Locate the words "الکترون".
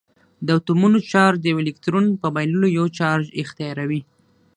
1.65-2.05